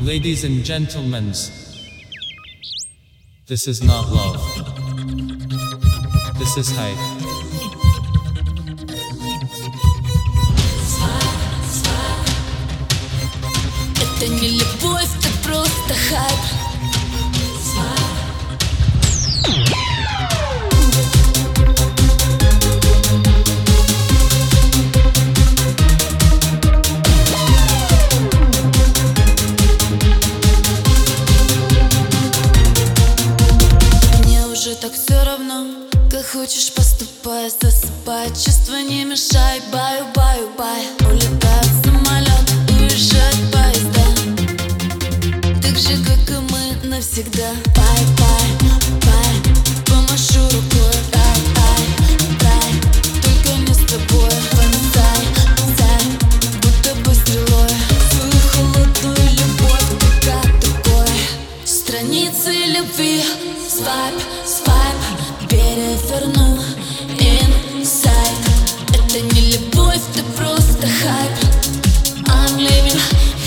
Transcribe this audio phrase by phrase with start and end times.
[0.00, 1.32] Ladies and gentlemen,
[3.46, 4.40] this is not love.
[6.38, 6.98] This is hype.
[13.96, 16.67] Это не любовь, это просто хайп
[34.99, 35.65] Все равно
[36.11, 38.27] Как хочешь поступай, засыпай.
[38.29, 40.83] Чувства не мешай, баю, баю, бай.
[41.09, 44.05] Улетает самолет, уезжает поезда.
[45.61, 47.49] Так же, как и мы навсегда.
[47.75, 48.47] Bye, bye,
[49.05, 49.35] bye
[49.85, 51.85] Помашу рукой, рай, рай,
[52.41, 52.71] рай
[53.21, 54.31] Только не с тобой.
[54.55, 55.21] Вонзай,
[55.77, 56.05] зай
[56.61, 57.69] Будто бы стрелой.
[58.11, 61.15] Свою холодную любовь пока другой
[61.65, 63.23] Страницы любви
[63.69, 64.88] Свайп, свайп
[65.69, 66.57] Переверну
[67.19, 68.39] Инсайд
[68.91, 71.37] Это не любовь, это просто хайп.
[72.25, 72.99] I'm leaving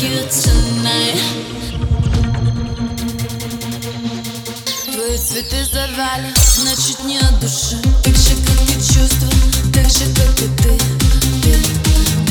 [0.00, 1.20] you tonight.
[4.92, 9.28] Твои цветы завали, значит не от души Так же, как и чувства,
[9.72, 10.76] так же, как и ты,
[11.42, 12.27] ты,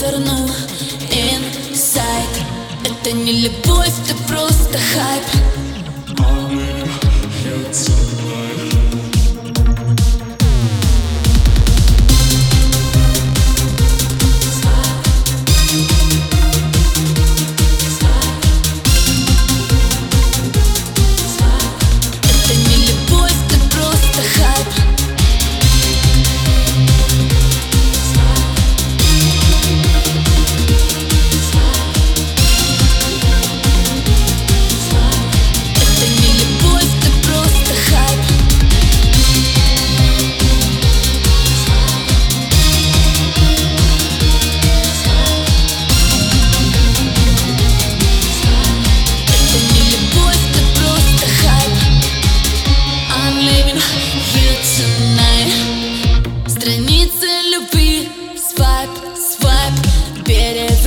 [0.00, 0.48] верну
[1.10, 2.44] инсайт.
[2.84, 5.24] Это не любовь, это просто хайп.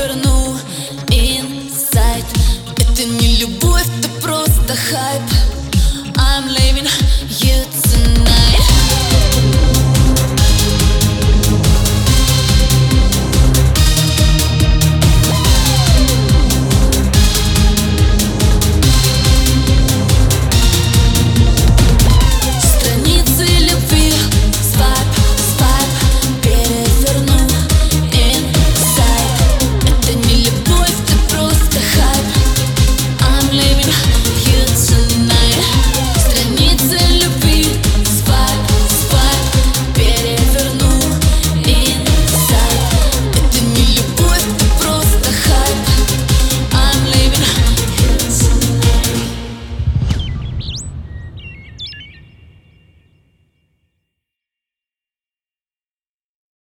[0.02, 0.31] couldn't